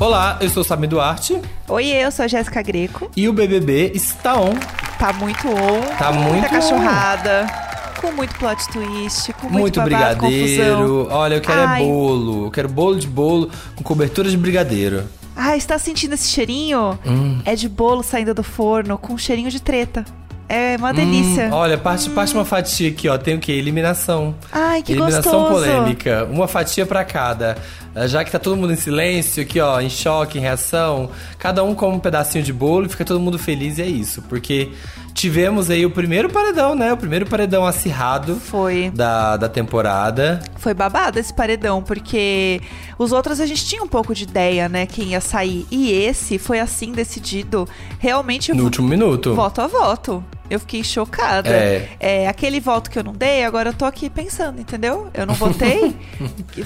[0.00, 1.38] Olá, eu sou o Samir Duarte.
[1.68, 3.10] Oi, eu sou a Jéssica Greco.
[3.14, 4.54] E o BBB está on.
[4.98, 5.82] Tá muito on.
[5.98, 7.46] Tá muita muito cachorrada.
[8.00, 10.76] Com muito plot twist, com muito, Muito babado, brigadeiro.
[10.78, 11.18] confusão.
[11.18, 11.82] Olha, eu quero Ai.
[11.82, 12.46] é bolo.
[12.46, 15.04] Eu quero bolo de bolo com cobertura de brigadeiro.
[15.36, 16.98] Ai, está sentindo esse cheirinho?
[17.04, 17.42] Hum.
[17.44, 20.02] É de bolo saindo do forno com cheirinho de treta.
[20.52, 21.46] É uma delícia.
[21.46, 23.16] Hum, olha, parte, parte uma fatia aqui, ó.
[23.16, 23.52] Tem o quê?
[23.52, 24.34] Eliminação.
[24.50, 25.64] Ai, que Eliminação gostoso.
[25.64, 26.26] polêmica.
[26.28, 27.56] Uma fatia pra cada.
[27.94, 31.62] Ah, Já que tá todo mundo em silêncio aqui, ó, em choque, em reação, cada
[31.62, 34.22] um come um pedacinho de bolo e fica todo mundo feliz e é isso.
[34.22, 34.70] Porque
[35.14, 36.92] tivemos aí o primeiro paredão, né?
[36.92, 38.90] O primeiro paredão acirrado Foi.
[38.92, 40.40] da, da temporada.
[40.56, 42.60] Foi babado esse paredão, porque
[42.98, 45.64] os outros a gente tinha um pouco de ideia, né, quem ia sair.
[45.70, 47.68] E esse foi assim decidido
[48.00, 49.32] realmente No último minuto.
[49.34, 50.24] voto a voto.
[50.50, 51.48] Eu fiquei chocada.
[52.00, 52.26] É.
[52.28, 55.08] aquele voto que eu não dei, agora eu tô aqui pensando, entendeu?
[55.14, 55.94] Eu não votei.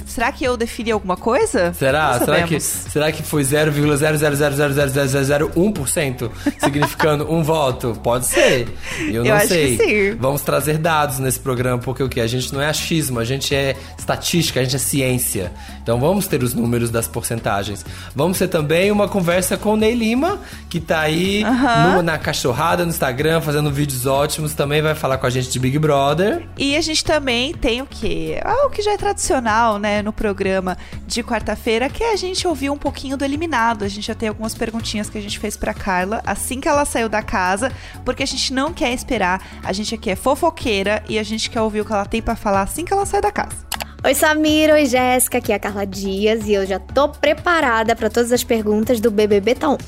[0.06, 1.72] Será que eu defini alguma coisa?
[1.74, 2.18] Será?
[2.18, 7.98] Não Será que, será que foi 0,000000001%, significando um voto?
[8.02, 8.68] Pode ser.
[9.00, 9.76] Eu não Eu acho sei.
[9.76, 10.16] que sim.
[10.18, 12.20] Vamos trazer dados nesse programa, porque o que?
[12.20, 15.52] A gente não é achismo, a gente é estatística, a gente é ciência.
[15.82, 17.84] Então vamos ter os números das porcentagens.
[18.14, 21.96] Vamos ter também uma conversa com o Ney Lima, que tá aí Aham.
[21.96, 24.54] no- na cachorrada no Instagram, fazendo vídeos ótimos.
[24.54, 26.46] Também vai falar com a gente de Big Brother.
[26.56, 28.40] E a gente também tem o quê?
[28.44, 32.46] Ah, o que já é tradicional, né, no programa de quarta-feira, que é a gente
[32.46, 33.84] ouvir um pouquinho do eliminado.
[33.84, 36.84] A gente já tem algumas perguntinhas que a gente fez pra Carla assim que ela
[36.84, 37.72] saiu da casa,
[38.04, 41.60] porque a gente não quer esperar, a gente aqui é fofoqueira e a gente quer
[41.60, 43.56] ouvir o que ela tem pra falar assim que ela sai da casa.
[44.04, 48.10] Oi Samir, oi Jéssica, aqui é a Carla Dias e eu já tô preparada pra
[48.10, 49.78] todas as perguntas do BBB Tá.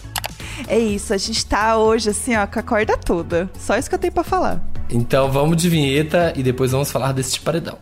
[0.69, 3.51] É isso, a gente tá hoje assim, ó, com a corda toda.
[3.59, 4.61] Só isso que eu tenho pra falar.
[4.89, 7.79] Então vamos de vinheta e depois vamos falar desse paredão.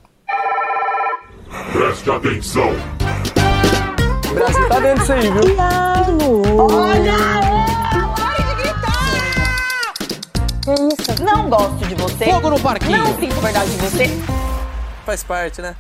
[1.73, 2.71] Preste atenção.
[4.31, 5.57] O Brasil tá vendo isso aí, viu?
[11.25, 12.25] Não gosto de você.
[12.25, 12.99] Fogo no parquinho.
[12.99, 14.11] Não sinto verdade de você.
[15.05, 15.77] Faz parte, né?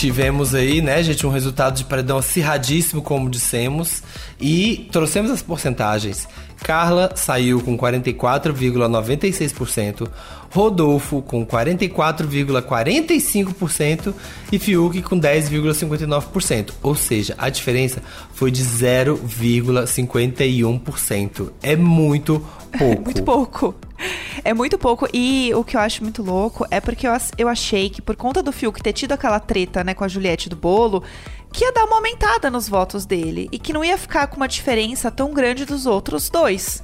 [0.00, 4.02] Tivemos aí, né, gente, um resultado de paredão acirradíssimo, como dissemos,
[4.40, 6.26] e trouxemos as porcentagens.
[6.62, 10.08] Carla saiu com 44,96%,
[10.52, 14.12] Rodolfo com 44,45%
[14.52, 16.72] e Fiuk com 10,59%.
[16.82, 18.02] Ou seja, a diferença
[18.34, 21.50] foi de 0,51%.
[21.62, 22.44] É muito
[22.76, 23.02] pouco.
[23.04, 23.74] Muito pouco.
[24.44, 25.06] É muito pouco.
[25.12, 28.42] E o que eu acho muito louco é porque eu, eu achei que por conta
[28.42, 31.02] do Fiuk ter tido aquela treta, né, com a Juliette do bolo,
[31.52, 33.48] que ia dar uma aumentada nos votos dele.
[33.50, 36.82] E que não ia ficar com uma diferença tão grande dos outros dois.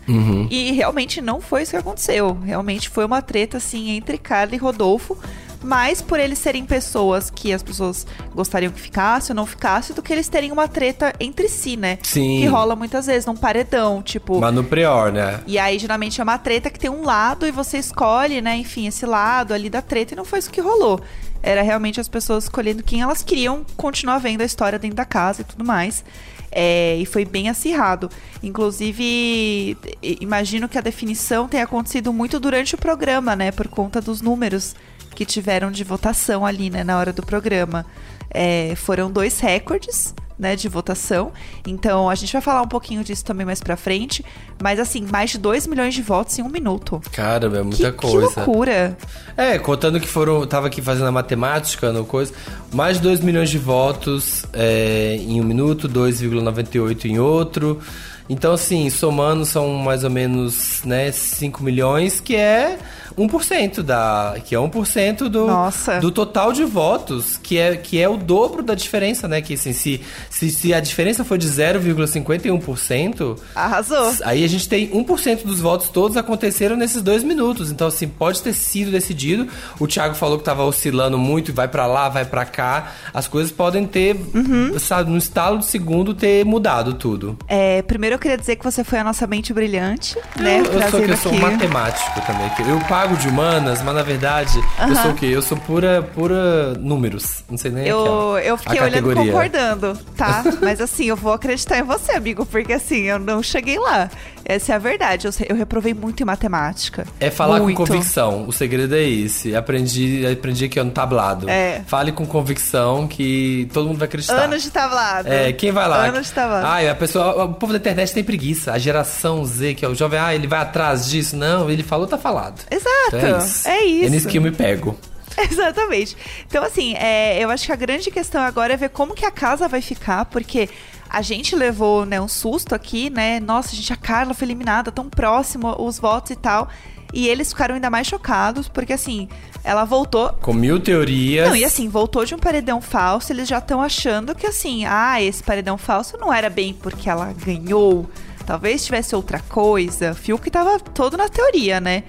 [0.50, 2.36] E realmente não foi isso que aconteceu.
[2.44, 5.16] Realmente foi uma treta, assim, entre Carla e Rodolfo.
[5.62, 10.02] Mais por eles serem pessoas que as pessoas gostariam que ficasse ou não ficasse, do
[10.02, 11.98] que eles terem uma treta entre si, né?
[12.02, 12.40] Sim.
[12.40, 14.38] Que rola muitas vezes num paredão, tipo.
[14.38, 15.40] Mas no Prior, né?
[15.46, 18.86] E aí, geralmente, é uma treta que tem um lado e você escolhe, né, enfim,
[18.86, 21.00] esse lado ali da treta e não foi isso que rolou.
[21.46, 25.42] Era realmente as pessoas escolhendo quem elas queriam continuar vendo a história dentro da casa
[25.42, 26.04] e tudo mais.
[26.50, 28.10] É, e foi bem acirrado.
[28.42, 33.52] Inclusive, imagino que a definição tenha acontecido muito durante o programa, né?
[33.52, 34.74] Por conta dos números
[35.14, 37.86] que tiveram de votação ali, né, na hora do programa.
[38.30, 41.32] É, foram dois recordes, né, de votação.
[41.66, 44.24] Então, a gente vai falar um pouquinho disso também mais pra frente.
[44.62, 47.00] Mas, assim, mais de 2 milhões de votos em um minuto.
[47.12, 48.28] Caramba, é muita que, coisa.
[48.28, 48.96] Que loucura.
[49.36, 50.46] É, contando que foram.
[50.46, 52.32] Tava aqui fazendo a matemática no coisa.
[52.72, 57.80] Mais de 2 milhões de votos é, em um minuto, 2,98 em outro.
[58.28, 62.78] Então, assim, somando são mais ou menos né, 5 milhões, que é
[63.16, 64.34] 1% da.
[64.44, 66.00] Que é 1% do, Nossa.
[66.00, 69.40] do total de votos, que é, que é o dobro da diferença, né?
[69.40, 74.12] Que assim, se, se, se a diferença for de 0,51%, Arrasou.
[74.24, 77.70] Aí a gente tem 1% dos votos todos aconteceram nesses dois minutos.
[77.70, 79.46] Então, assim, pode ter sido decidido.
[79.78, 82.92] O Thiago falou que tava oscilando muito, vai pra lá, vai pra cá.
[83.14, 84.78] As coisas podem ter, Uhum.
[84.78, 87.38] sabe, no estalo de segundo, ter mudado tudo.
[87.48, 90.60] É, primeiro eu queria dizer que você foi a nossa mente brilhante, né?
[90.60, 92.50] eu, eu sou, que eu sou matemático também.
[92.66, 94.58] Eu pago de humanas, mas na verdade,
[94.88, 95.26] eu sou o quê?
[95.26, 97.44] Eu sou pura, pura números.
[97.48, 100.42] Não sei nem Eu, eu a fiquei olhando e concordando, tá?
[100.62, 104.10] Mas assim, eu vou acreditar em você, amigo, porque assim, eu não cheguei lá.
[104.48, 105.26] Essa é a verdade.
[105.26, 107.04] Eu, eu reprovei muito em matemática.
[107.18, 107.76] É falar muito.
[107.76, 108.46] com convicção.
[108.46, 109.56] O segredo é esse.
[109.56, 111.50] Aprendi, aprendi aqui ó, no tablado.
[111.50, 111.82] É.
[111.86, 114.44] Fale com convicção que todo mundo vai acreditar.
[114.44, 115.28] Anos de tablado.
[115.28, 116.06] É, quem vai lá?
[116.06, 116.66] Anos de tablado.
[116.66, 118.72] Ai, a pessoa, o povo da internet tem preguiça.
[118.72, 121.36] A geração Z, que é o jovem, ah, ele vai atrás disso.
[121.36, 122.64] Não, ele falou, tá falado.
[122.70, 123.16] Exato.
[123.16, 123.68] Então é isso.
[123.68, 124.06] É isso.
[124.06, 124.96] É nisso que eu me pego.
[125.50, 126.16] Exatamente.
[126.46, 129.30] Então, assim, é, eu acho que a grande questão agora é ver como que a
[129.30, 130.68] casa vai ficar, porque
[131.16, 133.40] a gente levou né, um susto aqui, né?
[133.40, 136.68] Nossa, gente, a Carla foi eliminada tão próximo os votos e tal.
[137.10, 139.26] E eles ficaram ainda mais chocados, porque assim,
[139.64, 140.28] ela voltou.
[140.42, 141.48] Com mil teorias.
[141.48, 145.22] Não, e assim, voltou de um paredão falso, eles já estão achando que assim, ah,
[145.22, 148.10] esse paredão falso não era bem porque ela ganhou.
[148.44, 150.12] Talvez tivesse outra coisa.
[150.12, 152.04] Fiuk tava todo na teoria, né?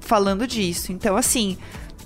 [0.00, 0.92] Falando disso.
[0.92, 1.56] Então, assim,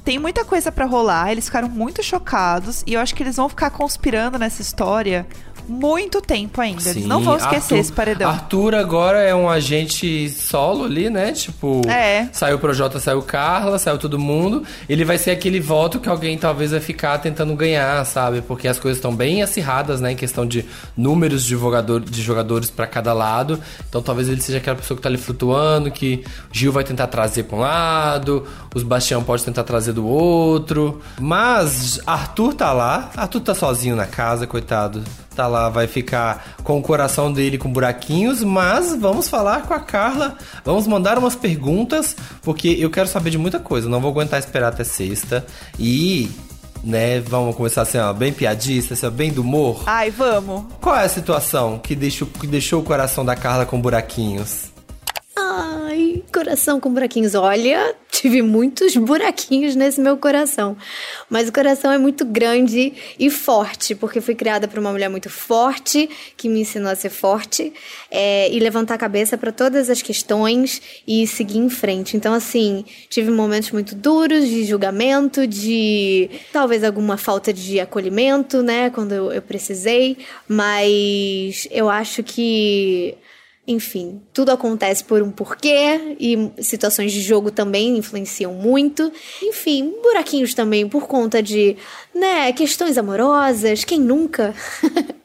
[0.05, 1.33] tem muita coisa para rolar.
[1.33, 2.85] Eles ficaram muito chocados.
[2.87, 5.27] E eu acho que eles vão ficar conspirando nessa história
[5.69, 6.81] muito tempo ainda.
[6.81, 8.31] Sim, Eles não vão esquecer Arthur, esse paredão.
[8.31, 11.32] Arthur agora é um agente solo ali, né?
[11.32, 12.28] Tipo, É.
[12.32, 14.62] saiu o Projota, saiu Carla, saiu todo mundo.
[14.88, 18.43] Ele vai ser aquele voto que alguém talvez vai ficar tentando ganhar, sabe?
[18.43, 20.12] Porque as coisas estão bem acirradas, né?
[20.12, 20.64] Em questão de
[20.96, 23.58] números de, jogador, de jogadores para cada lado.
[23.88, 27.44] Então talvez ele seja aquela pessoa que tá ali flutuando, que Gil vai tentar trazer
[27.44, 28.44] pra um lado,
[28.75, 31.00] os Bastião pode tentar trazer do outro.
[31.20, 33.10] Mas Arthur tá lá.
[33.17, 35.02] Arthur tá sozinho na casa, coitado
[35.34, 39.81] tá lá, vai ficar com o coração dele com buraquinhos, mas vamos falar com a
[39.81, 44.38] Carla, vamos mandar umas perguntas, porque eu quero saber de muita coisa, não vou aguentar
[44.38, 45.44] esperar até sexta.
[45.78, 46.31] E,
[46.82, 49.82] né, vamos começar assim, ó, bem piadista, assim, ó, bem do humor.
[49.86, 50.64] Ai, vamos.
[50.81, 54.72] Qual é a situação que deixou, que deixou o coração da Carla com buraquinhos?
[56.33, 57.35] Coração com buraquinhos.
[57.35, 60.77] Olha, tive muitos buraquinhos nesse meu coração.
[61.29, 65.29] Mas o coração é muito grande e forte, porque fui criada por uma mulher muito
[65.29, 67.73] forte, que me ensinou a ser forte
[68.11, 72.17] é, e levantar a cabeça para todas as questões e seguir em frente.
[72.17, 78.91] Então, assim, tive momentos muito duros de julgamento, de talvez alguma falta de acolhimento, né,
[78.91, 80.17] quando eu, eu precisei,
[80.49, 83.17] mas eu acho que
[83.66, 89.11] enfim, tudo acontece por um porquê e situações de jogo também influenciam muito.
[89.43, 91.76] Enfim, buraquinhos também por conta de,
[92.14, 94.55] né, questões amorosas, quem nunca?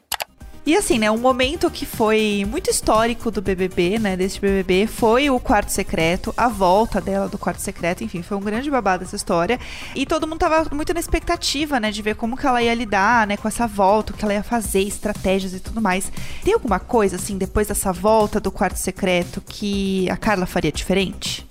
[0.66, 5.30] E assim, né, um momento que foi muito histórico do BBB, né, desse BBB, foi
[5.30, 9.16] o quarto secreto, a volta dela do quarto secreto, enfim, foi um grande babado essa
[9.16, 9.60] história.
[9.96, 13.26] E todo mundo tava muito na expectativa, né, de ver como que ela ia lidar,
[13.26, 16.12] né, com essa volta, o que ela ia fazer, estratégias e tudo mais.
[16.44, 21.48] Tem alguma coisa, assim, depois dessa volta do quarto secreto que a Carla faria diferente?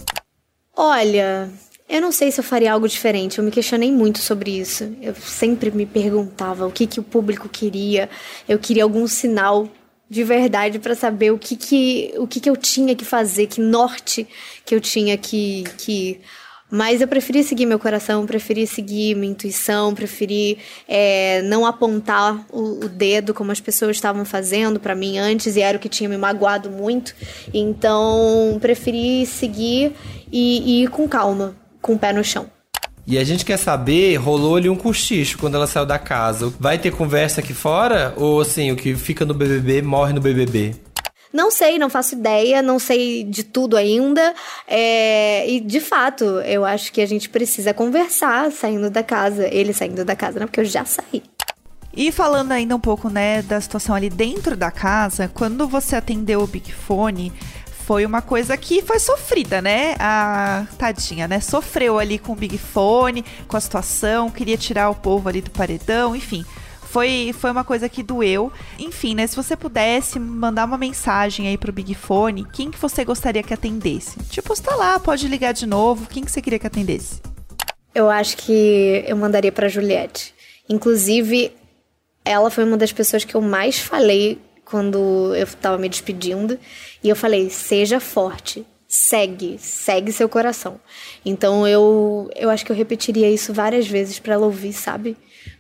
[0.77, 1.51] Olha,
[1.89, 3.39] eu não sei se eu faria algo diferente.
[3.39, 4.95] Eu me questionei muito sobre isso.
[5.01, 8.11] Eu sempre me perguntava o que, que o público queria.
[8.47, 9.67] Eu queria algum sinal
[10.11, 13.61] de verdade para saber o que que, o que que eu tinha que fazer, que
[13.61, 14.27] norte
[14.65, 16.21] que eu tinha que, que...
[16.71, 22.85] Mas eu preferi seguir meu coração, preferi seguir minha intuição, preferi é, não apontar o,
[22.85, 26.11] o, dedo como as pessoas estavam fazendo para mim antes e era o que tinha
[26.11, 27.15] me magoado muito.
[27.55, 29.95] Então, preferi seguir
[30.31, 32.51] e, e ir com calma com o pé no chão.
[33.07, 36.53] E a gente quer saber, rolou ali um cochicho quando ela saiu da casa.
[36.61, 38.13] Vai ter conversa aqui fora?
[38.19, 40.75] Ou assim, o que fica no BBB morre no BBB?
[41.33, 44.35] Não sei, não faço ideia, não sei de tudo ainda.
[44.67, 45.49] É...
[45.49, 49.49] E de fato, eu acho que a gente precisa conversar saindo da casa.
[49.49, 50.47] Ele saindo da casa, né?
[50.47, 51.23] Porque eu já saí.
[51.97, 56.41] E falando ainda um pouco, né, da situação ali dentro da casa, quando você atendeu
[56.41, 57.33] o Big Fone,
[57.89, 59.95] foi uma coisa que foi sofrida, né?
[59.99, 61.41] A tadinha, né?
[61.41, 65.51] Sofreu ali com o Big Fone, com a situação, queria tirar o povo ali do
[65.51, 66.45] paredão, enfim.
[66.83, 68.53] Foi, foi uma coisa que doeu.
[68.79, 69.27] Enfim, né?
[69.27, 73.55] Se você pudesse mandar uma mensagem aí pro Big Fone, quem que você gostaria que
[73.55, 74.19] atendesse?
[74.25, 76.07] Tipo, está lá, pode ligar de novo.
[76.11, 77.23] Quem que você queria que atendesse?
[77.95, 80.35] Eu acho que eu mandaria pra Juliette.
[80.69, 81.53] Inclusive,
[82.23, 84.39] ela foi uma das pessoas que eu mais falei
[84.71, 86.59] quando eu tava me despedindo.
[87.03, 90.81] E eu falei: seja forte, segue, segue seu coração.
[91.25, 95.17] Então eu, eu acho que eu repetiria isso várias vezes para ela ouvir, sabe?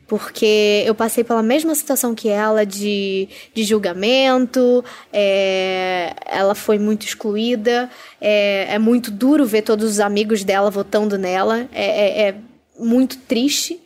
[0.07, 7.05] Porque eu passei pela mesma situação que ela de, de julgamento, é, ela foi muito
[7.05, 12.35] excluída, é, é, muito duro ver todos os amigos dela votando nela, é, é, é
[12.79, 13.79] muito triste.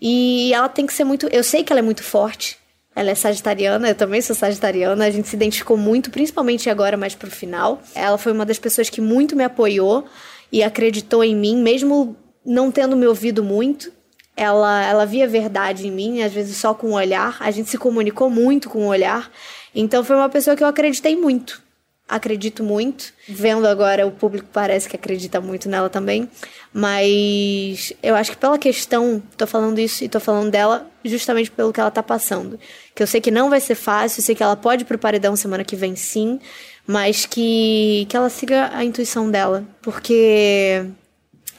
[0.00, 1.28] E ela tem que ser muito.
[1.28, 2.56] Eu sei que ela é muito forte,
[3.00, 5.06] ela é sagitariana, eu também sou sagitariana.
[5.06, 7.80] A gente se identificou muito, principalmente agora, mais pro final.
[7.94, 10.04] Ela foi uma das pessoas que muito me apoiou
[10.52, 12.14] e acreditou em mim, mesmo
[12.44, 13.90] não tendo me ouvido muito.
[14.36, 17.38] Ela, ela via verdade em mim, às vezes só com o olhar.
[17.40, 19.30] A gente se comunicou muito com o olhar.
[19.74, 21.62] Então foi uma pessoa que eu acreditei muito
[22.10, 23.12] acredito muito.
[23.28, 26.28] Vendo agora, o público parece que acredita muito nela também.
[26.72, 31.72] Mas eu acho que pela questão, tô falando isso e tô falando dela justamente pelo
[31.72, 32.58] que ela tá passando.
[32.94, 35.36] Que eu sei que não vai ser fácil, sei que ela pode ir pro paredão
[35.36, 36.40] semana que vem sim,
[36.86, 40.84] mas que, que ela siga a intuição dela, porque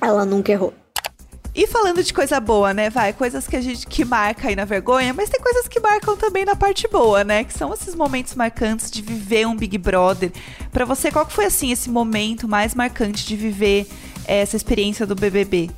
[0.02, 0.74] ela nunca errou.
[1.54, 2.90] E falando de coisa boa, né?
[2.90, 6.16] Vai, coisas que a gente que marca aí na vergonha, mas tem coisas que marcam
[6.16, 7.44] também na parte boa, né?
[7.44, 10.32] Que são esses momentos marcantes de viver um Big Brother.
[10.72, 13.86] Pra você, qual que foi assim esse momento mais marcante de viver
[14.26, 15.70] essa experiência do BBB?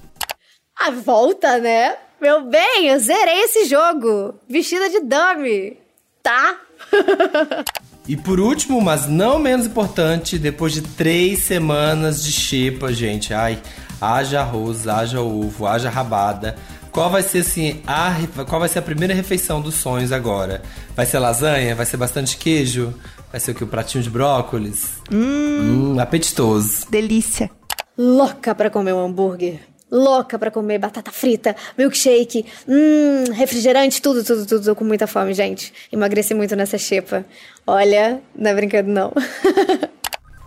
[0.80, 1.96] A volta, né?
[2.22, 4.36] Meu bem, eu zerei esse jogo.
[4.48, 5.80] Vestida de dummy.
[6.22, 6.56] Tá?
[8.06, 13.62] E por último, mas não menos importante, depois de três semanas de xepa, gente, ai,
[14.04, 16.56] haja arroz, haja ovo, haja rabada.
[16.92, 18.16] Qual vai ser assim, a,
[18.48, 20.62] qual vai ser a primeira refeição dos sonhos agora?
[20.96, 21.74] Vai ser lasanha?
[21.74, 22.94] Vai ser bastante queijo?
[23.32, 23.64] Vai ser o que?
[23.64, 24.92] O pratinho de brócolis?
[25.12, 26.86] Hum, apetitoso.
[26.90, 27.50] Delícia.
[27.98, 29.60] Louca pra comer um hambúrguer.
[29.90, 34.66] Louca pra comer batata frita, milkshake, hum, refrigerante, tudo, tudo, tudo.
[34.66, 35.72] Tô com muita fome, gente.
[35.92, 37.24] Emagreci muito nessa xepa.
[37.66, 39.14] Olha, não é brincando, não.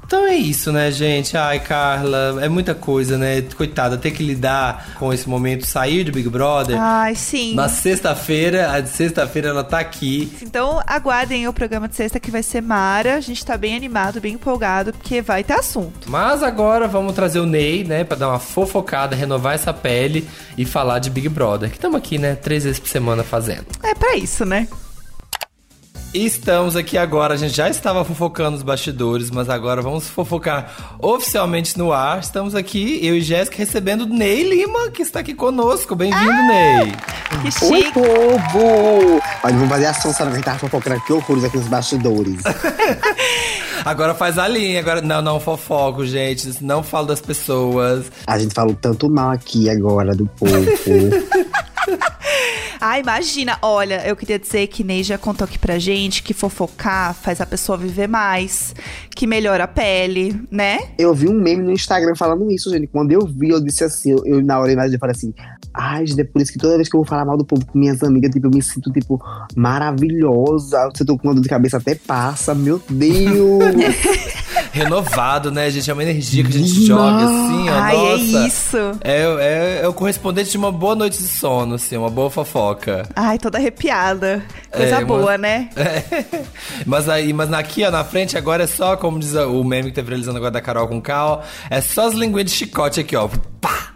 [0.07, 1.37] Então é isso, né, gente?
[1.37, 3.43] Ai, Carla, é muita coisa, né?
[3.43, 6.77] Coitada, ter que lidar com esse momento, sair do Big Brother.
[6.81, 7.55] Ai, sim.
[7.55, 10.33] Na sexta-feira, a de sexta-feira ela tá aqui.
[10.41, 13.17] Então aguardem o programa de sexta que vai ser Mara.
[13.17, 16.09] A gente tá bem animado, bem empolgado, porque vai ter assunto.
[16.09, 20.65] Mas agora vamos trazer o Ney, né, Pra dar uma fofocada, renovar essa pele e
[20.65, 23.67] falar de Big Brother, que estamos aqui, né, três vezes por semana fazendo.
[23.83, 24.69] É pra isso, né?
[26.17, 31.77] Estamos aqui agora, a gente já estava fofocando os bastidores, mas agora vamos fofocar oficialmente
[31.77, 32.21] no ar.
[32.21, 35.95] Estamos aqui, eu e Jéssica, recebendo o Ney Lima, que está aqui conosco.
[35.95, 36.95] Bem-vindo, Ney.
[37.43, 37.93] Que Oi, chique.
[37.93, 39.21] povo!
[39.45, 40.31] Olha, vamos fazer ação, sabe?
[40.31, 42.41] Que a gente tava fofocando aqui horrores aqui nos bastidores.
[43.85, 48.11] Agora faz a linha, agora não, não fofoco, gente, não falo das pessoas.
[48.27, 50.55] A gente falou tanto mal aqui agora do povo.
[52.81, 53.59] Ah, imagina.
[53.63, 57.47] Olha, eu queria dizer que Ney já contou aqui pra gente que fofocar faz a
[57.47, 58.75] pessoa viver mais,
[59.15, 60.79] que melhora a pele, né?
[60.99, 62.87] eu vi um meme no Instagram falando isso, gente.
[62.87, 65.33] Quando eu vi, eu disse assim, eu, eu na hora eu falei assim,
[65.73, 67.65] ai, gente, é por isso que toda vez que eu vou falar mal do povo
[67.67, 69.23] com minhas amigas, tipo, eu me sinto, tipo,
[69.55, 70.91] maravilhosa.
[70.95, 72.55] Se eu tô com uma dor de cabeça, até passa.
[72.55, 73.65] Meu Deus!
[74.77, 75.91] Renovado, né, gente?
[75.91, 77.73] É uma energia que a gente joga assim, ó.
[77.73, 78.47] Ai, é nossa.
[78.47, 78.77] isso.
[79.03, 83.09] É, é, é o correspondente de uma boa noite de sono, assim, uma boa fofoca.
[83.17, 84.43] Ai, toda arrepiada.
[84.71, 85.71] Coisa É, uma- boa, né?
[85.77, 86.43] É.
[86.85, 89.97] Mas aí, mas aqui, ó, na frente agora é só, como diz o meme que
[89.97, 91.41] tá viralizando agora da Carol com K, ó,
[91.71, 93.29] é só as linguinhas de chicote aqui, ó.
[93.61, 93.93] Pá!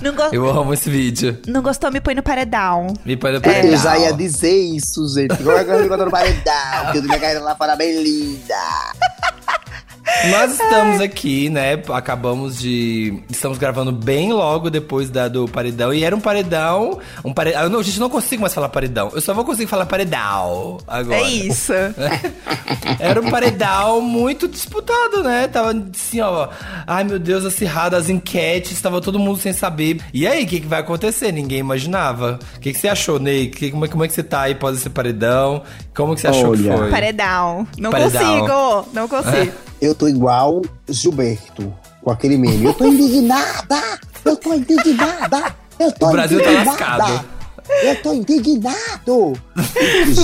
[0.00, 1.36] Não, go- Eu amo esse vídeo.
[1.48, 2.94] não gostou, me põe no paredão.
[3.04, 3.76] Me põe no Eu pedal.
[3.76, 5.32] já ia dizer isso, gente.
[5.32, 8.54] Agora eu no paredão, que eu tô minha carreira lá fora bem linda.
[10.30, 11.80] Nós estamos aqui, né?
[11.92, 13.22] Acabamos de.
[13.28, 15.92] Estamos gravando bem logo depois da, do paredão.
[15.92, 16.98] E era um paredão.
[17.24, 17.68] Um paredão.
[17.68, 19.10] Não, gente, não consigo mais falar paredão.
[19.14, 21.20] Eu só vou conseguir falar paredão agora.
[21.20, 21.72] É isso.
[22.98, 25.48] Era um paredão muito disputado, né?
[25.48, 26.48] Tava assim, ó.
[26.86, 30.00] Ai, meu Deus, acirrado, as enquetes, tava todo mundo sem saber.
[30.12, 31.32] E aí, o que, que vai acontecer?
[31.32, 32.38] Ninguém imaginava.
[32.56, 33.48] O que, que você achou, Ney?
[33.48, 35.62] Que, como, é, como é que você tá aí após esse paredão?
[35.94, 36.78] Como que você achou que Olha.
[36.78, 36.90] foi?
[36.90, 37.66] Paredão.
[37.78, 38.40] Não Paredão.
[38.40, 38.88] consigo.
[38.92, 39.52] Não consigo.
[39.80, 42.64] Eu tô igual Gilberto, com aquele meme.
[42.64, 43.80] Eu tô indignada!
[44.24, 45.54] Eu tô indignada!
[45.78, 46.70] Eu tô O Brasil tá indignada!
[46.70, 47.24] lascado.
[47.82, 49.32] Eu tô indignado!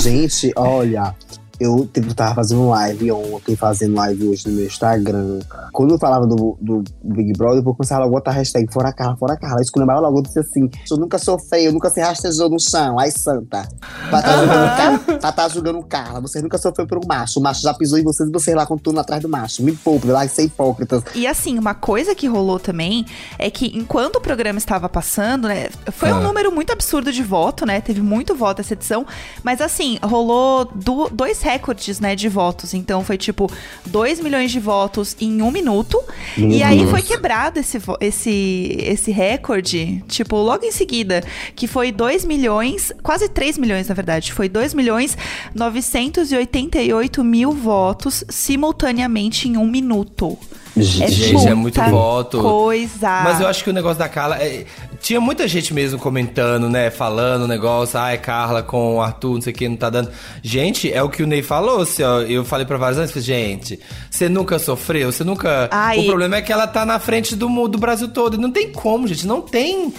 [0.01, 1.15] Gente, olha,
[1.59, 5.39] eu tipo, tava fazendo live ontem, fazendo live hoje no meu Instagram.
[5.71, 9.15] Quando eu falava do, do Big Brother, eu começava logo a botar hashtag fora Carla,
[9.17, 9.59] fora Carla.
[9.61, 12.99] Eu lembrava logo, eu disse assim: eu nunca sofri, eu nunca se rastejou no chão.
[12.99, 13.67] Ai, santa.
[14.09, 16.21] Vai tá julgando, Carla, vai tá julgando Carla.
[16.21, 17.39] Você nunca sofreu por um macho.
[17.39, 19.63] O macho já pisou em vocês e você lá com tudo atrás do macho.
[19.63, 21.03] Me poupe, lá ser hipócritas.
[21.15, 23.05] E assim, uma coisa que rolou também
[23.37, 25.69] é que enquanto o programa estava passando, né?
[25.91, 26.21] Foi um Ah.
[26.21, 27.81] número muito absurdo de voto, né?
[27.81, 29.05] Teve muito voto essa edição.
[29.43, 32.73] Mas assim, rolou du- dois recordes, né, de votos.
[32.73, 33.49] Então foi tipo
[33.85, 36.01] 2 milhões de votos em um minuto.
[36.37, 36.89] Meu e aí Deus.
[36.89, 41.23] foi quebrado esse, esse, esse recorde, tipo, logo em seguida,
[41.55, 44.33] que foi 2 milhões, quase 3 milhões, na verdade.
[44.33, 45.17] Foi 2 milhões
[45.55, 50.37] 988 mil votos simultaneamente em um minuto.
[50.77, 52.39] É Gente, muita é muito voto.
[52.39, 53.23] Coisa.
[53.23, 54.37] Mas eu acho que o negócio da Carla.
[54.37, 54.65] é,
[55.07, 56.89] tinha muita gente mesmo comentando, né?
[56.89, 57.97] Falando o negócio.
[57.97, 60.11] Ai, Carla com o Arthur, não sei o que, não tá dando.
[60.43, 61.83] Gente, é o que o Ney falou.
[61.83, 63.79] Assim, ó, eu falei pra vários anos, falei, gente,
[64.11, 65.69] você nunca sofreu, você nunca.
[65.71, 65.99] Ai.
[65.99, 68.33] O problema é que ela tá na frente do, do Brasil todo.
[68.33, 69.25] E não tem como, gente.
[69.25, 69.93] Não tem.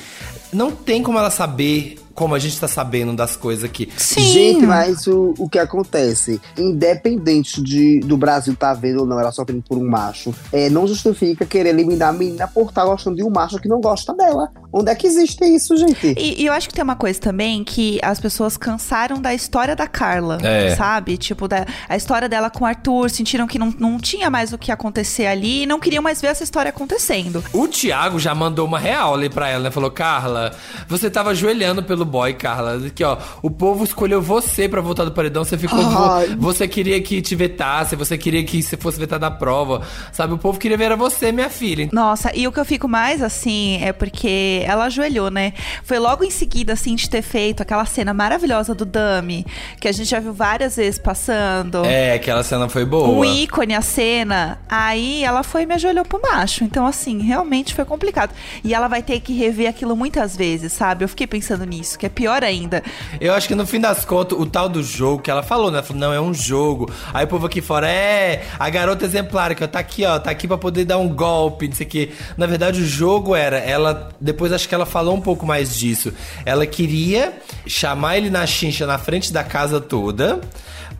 [0.52, 3.88] Não tem como ela saber como a gente tá sabendo das coisas aqui.
[3.96, 4.20] Sim.
[4.20, 6.40] Gente, mas o, o que acontece?
[6.58, 10.84] Independente de, do Brasil tá vendo ou não ela sofrendo por um macho, é, não
[10.84, 14.50] justifica querer eliminar a menina por estar gostando de um macho que não gosta dela.
[14.72, 16.14] Onde é que existe isso, gente?
[16.18, 19.76] E, e eu acho que tem uma coisa também que as pessoas cansaram da história
[19.76, 20.74] da Carla, É.
[20.74, 21.16] sabe?
[21.16, 24.58] Tipo, da, a história dela com o Arthur, sentiram que não, não tinha mais o
[24.58, 27.44] que acontecer ali e não queriam mais ver essa história acontecendo.
[27.52, 29.70] O Thiago já mandou uma real ali pra ela, né?
[29.70, 30.52] Falou, Carla,
[30.88, 32.86] você tava ajoelhando pelo boy, Carla.
[32.86, 35.78] Aqui, ó, o povo escolheu você pra voltar do paredão, você ficou.
[35.78, 36.34] Ai.
[36.38, 39.82] Você queria que te vetasse, você queria que você fosse vetada da prova.
[40.12, 41.88] Sabe, o povo queria ver era você, minha filha.
[41.92, 45.52] Nossa, e o que eu fico mais assim é porque ela ajoelhou, né?
[45.82, 49.44] Foi logo em seguida, assim, de ter feito aquela cena maravilhosa do Dami,
[49.80, 51.84] que a gente já viu várias vezes passando.
[51.84, 53.08] É, aquela cena foi boa.
[53.08, 54.58] Um ícone a cena.
[54.68, 56.64] Aí ela foi e me ajoelhou pro macho.
[56.64, 58.32] Então, assim, realmente foi complicado.
[58.62, 61.04] E ela vai ter que rever aquilo muitas vezes, sabe?
[61.04, 62.82] Eu fiquei pensando nisso, que é pior ainda.
[63.20, 65.78] Eu acho que no fim das contas, o tal do jogo que ela falou, né?
[65.78, 66.90] Ela falou, não, é um jogo.
[67.12, 70.30] Aí o povo aqui fora, é, a garota exemplar, que ó, tá aqui, ó, tá
[70.30, 72.10] aqui pra poder dar um golpe, não sei o quê.
[72.36, 76.12] Na verdade, o jogo era, ela, depois acho que ela falou um pouco mais disso.
[76.44, 77.34] Ela queria
[77.66, 80.40] chamar ele na chincha na frente da casa toda,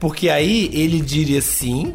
[0.01, 1.95] porque aí ele diria sim,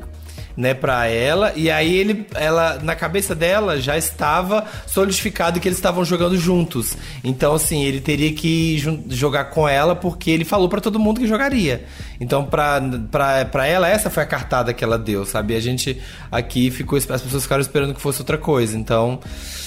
[0.55, 5.77] né, pra ela, e aí ele, ela, na cabeça dela já estava solidificado que eles
[5.77, 6.95] estavam jogando juntos.
[7.23, 8.77] Então, assim, ele teria que
[9.09, 11.85] jogar com ela porque ele falou pra todo mundo que jogaria.
[12.19, 12.79] Então, pra,
[13.11, 15.53] pra, pra ela, essa foi a cartada que ela deu, sabe?
[15.53, 18.77] E a gente aqui ficou, as pessoas ficaram esperando que fosse outra coisa.
[18.77, 19.19] Então,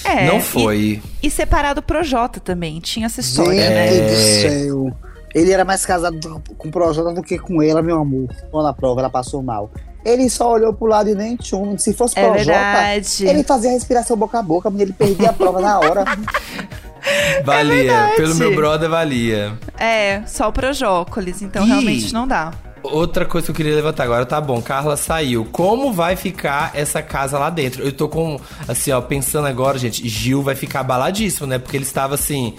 [0.03, 0.25] É.
[0.25, 1.01] não e- foi.
[1.21, 2.79] E, separado pro Jota também.
[2.79, 4.07] Tinha essa história, Gente né?
[4.09, 4.97] do céu.
[5.35, 8.29] Ele era mais casado do- com o Projota do que com ela, meu amor.
[8.49, 9.69] Quando na prova ela passou mal.
[10.05, 11.77] Ele só olhou pro lado e nem tchum.
[11.77, 15.79] Se fosse É Projota, ele fazia respiração boca a boca, ele perdia a prova na
[15.79, 16.05] hora.
[17.43, 17.75] Valia.
[17.75, 18.15] verdade.
[18.15, 19.57] Pelo meu brother, valia.
[19.77, 21.41] É, só pro Jócolis.
[21.41, 21.69] Então, Ih.
[21.69, 22.51] realmente não dá.
[22.83, 25.45] Outra coisa que eu queria levantar agora, tá bom, Carla saiu.
[25.51, 27.83] Como vai ficar essa casa lá dentro?
[27.83, 31.57] Eu tô com, assim, ó, pensando agora, gente, Gil vai ficar abaladíssimo, né?
[31.57, 32.55] Porque ele estava assim,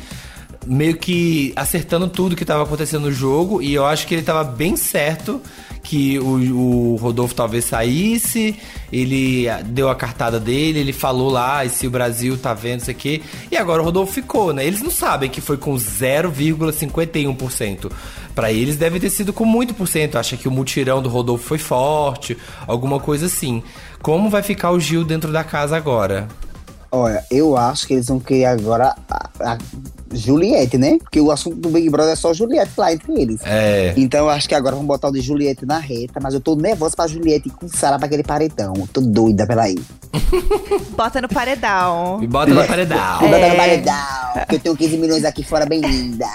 [0.67, 3.63] meio que acertando tudo que tava acontecendo no jogo.
[3.63, 5.41] E eu acho que ele tava bem certo
[5.89, 8.55] que o, o Rodolfo talvez saísse.
[8.93, 12.91] Ele deu a cartada dele, ele falou lá, e se o Brasil tá vendo isso
[12.91, 13.23] aqui.
[13.51, 14.67] E agora o Rodolfo ficou, né?
[14.67, 17.91] Eles não sabem que foi com 0,51%.
[18.35, 20.19] Pra eles deve ter sido com muito por cento.
[20.19, 23.63] Acha que o mutirão do Rodolfo foi forte, alguma coisa assim.
[24.03, 26.29] Como vai ficar o Gil dentro da casa agora?
[26.93, 28.95] Olha, eu acho que eles vão querer agora
[30.13, 30.99] Juliette, né?
[30.99, 33.41] Porque o assunto do Big Brother é só Juliette lá entre eles.
[33.45, 33.93] É.
[33.97, 36.55] Então eu acho que agora vão botar o de Juliette na reta, mas eu tô
[36.57, 38.73] nervosa pra Juliette ir com Sara pra aquele paredão.
[38.77, 39.81] Eu tô doida pela ir.
[40.97, 42.19] Bota no paredão.
[42.19, 43.19] Me bota no paredão.
[43.21, 43.51] Botar É.
[43.51, 43.95] no paredão,
[44.35, 46.27] porque eu tenho 15 milhões aqui fora bem linda.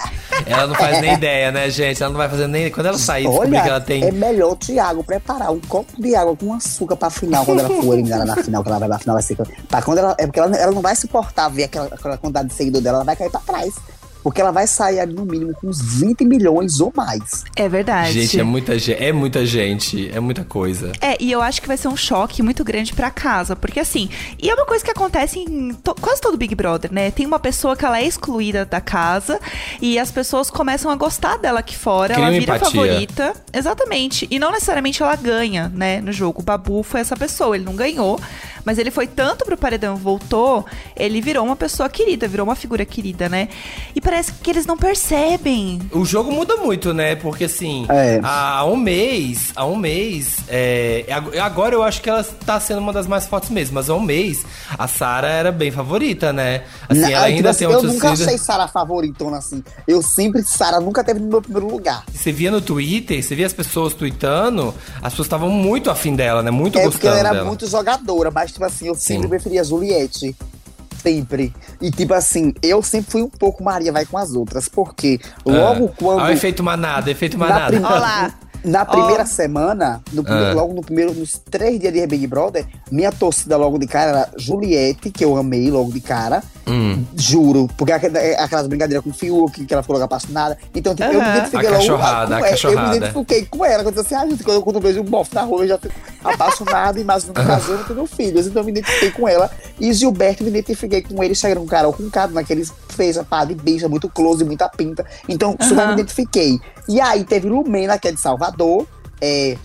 [0.46, 2.02] Ela não faz nem ideia, né, gente?
[2.02, 2.70] Ela não vai fazer nem.
[2.70, 4.04] Quando ela sair, descobrir Olha, que ela tem.
[4.04, 7.68] é melhor o Thiago preparar um copo de água com açúcar pra final, quando ela
[7.68, 9.36] for eliminada na final, que ela vai na final, vai ser.
[9.68, 12.54] Pra quando ela, é porque ela, ela não vai suportar ver aquela, aquela quantidade de
[12.54, 13.63] seguidor dela, ela vai cair pra trás.
[13.64, 14.03] guys.
[14.24, 17.44] Porque ela vai sair ali no mínimo com uns 20 milhões ou mais.
[17.54, 18.10] É verdade.
[18.22, 19.00] Gente, é muita gente.
[19.04, 20.10] É muita gente.
[20.10, 20.90] É muita coisa.
[21.00, 24.08] É, e eu acho que vai ser um choque muito grande pra casa, porque assim,
[24.42, 27.10] e é uma coisa que acontece em to- quase todo Big Brother, né?
[27.10, 29.38] Tem uma pessoa que ela é excluída da casa
[29.80, 32.66] e as pessoas começam a gostar dela aqui fora, Cria ela vira empatia.
[32.80, 33.34] favorita.
[33.52, 34.26] Exatamente.
[34.30, 36.40] E não necessariamente ela ganha, né, no jogo.
[36.40, 38.18] O Babu foi essa pessoa, ele não ganhou,
[38.64, 40.64] mas ele foi tanto pro paredão, voltou,
[40.96, 43.48] ele virou uma pessoa querida, virou uma figura querida, né?
[43.94, 45.80] E parece que eles não percebem.
[45.90, 47.16] O jogo muda muito, né?
[47.16, 48.20] Porque assim, É.
[48.22, 52.78] há um mês, há um mês, é, ag- agora eu acho que ela tá sendo
[52.78, 54.44] uma das mais fortes mesmo, mas há um mês
[54.78, 56.62] a Sara era bem favorita, né?
[56.88, 59.64] Assim, Na- ela tipo ainda assim, tem um eu nunca achei Sara favoritona assim.
[59.88, 62.04] Eu sempre, Sara nunca teve no meu primeiro lugar.
[62.14, 64.72] Você via no Twitter, você via as pessoas tweetando,
[65.02, 66.52] as pessoas estavam muito afim dela, né?
[66.52, 67.48] Muito é porque gostando ela era dela.
[67.48, 69.28] muito jogadora, mas tipo assim, eu sempre Sim.
[69.28, 70.36] preferia a Juliette.
[71.02, 71.52] Sempre.
[71.80, 75.86] E tipo assim, eu sempre fui um pouco Maria vai com as outras, porque logo
[75.92, 75.96] Ah.
[75.96, 76.20] quando.
[76.20, 77.66] Ah, o efeito manada, efeito na, manada.
[77.76, 78.34] prim- Ó lá.
[78.64, 79.26] na primeira Ó.
[79.26, 80.54] semana, no primeiro- Ah.
[80.54, 84.28] logo no primeiro, nos três dias de Big Brother, minha torcida logo de cara era
[84.38, 86.42] Juliette, que eu amei logo de cara.
[86.66, 87.04] Hum.
[87.14, 88.06] Juro, porque aqu-
[88.38, 90.56] aquelas brincadeiras com o Fiuk, que ela ficou logo apaixonada.
[90.74, 92.46] Então, tipo, eu me identifiquei A logo cachorrada, com a ela.
[92.46, 92.88] Eu cachorrada.
[92.90, 93.82] me identifiquei com ela.
[93.84, 95.60] Quando eu disse assim, ah, gente, quando, eu- quando eu vejo um bofe na rua,
[95.64, 95.92] eu já fico
[96.24, 98.46] apaixonada, imaginando casando, tendo filhos.
[98.46, 99.50] Então, eu me identifiquei com ela.
[99.78, 103.54] E Gilberto, me identifiquei com ele, com Carol com Cado, naqueles fez a pá de
[103.54, 105.04] bicha, muito close, muita pinta.
[105.28, 105.86] Então, super Aham.
[105.88, 106.60] me identifiquei.
[106.88, 108.86] E aí, teve Lumena, que é de Salvador,
[109.20, 109.56] é,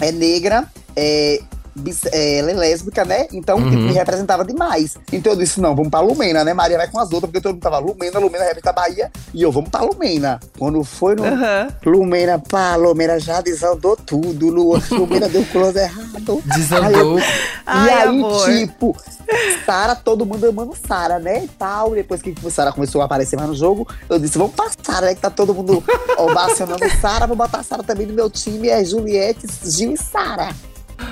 [0.00, 1.40] é negra, é,
[1.76, 3.26] bis- é, ela é lésbica, né?
[3.32, 3.86] Então, tipo, Uhum.
[3.88, 4.96] me representava demais.
[5.12, 6.52] Então eu disse, não, vamos pra Lumena, né?
[6.54, 9.10] Maria vai com as outras, porque todo mundo tava Lumena, Lumena representa a Bahia.
[9.34, 10.40] E eu, vamos pra Lumena.
[10.58, 11.24] Quando foi no...
[11.24, 11.68] Aham.
[11.84, 14.48] Lumena, pá, Lumena já desandou tudo.
[14.48, 16.42] Lu- Lumena deu close errado.
[16.44, 17.18] Desandou.
[17.18, 17.26] Aí eu-
[17.66, 18.44] Ai, e aí, amor.
[18.46, 18.96] tipo,
[19.64, 21.44] Sara, todo mundo amando Sara, né?
[21.44, 21.90] E tal.
[21.94, 25.14] Depois que Sara começou a aparecer mais no jogo, eu disse, vamos pra Sara, né?
[25.14, 25.82] Que tá todo mundo
[26.16, 30.54] ovacionando Sara, vou botar Sara também no meu time, é Juliette, Gil e Sara.